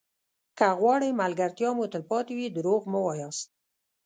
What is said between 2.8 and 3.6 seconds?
مه وایاست.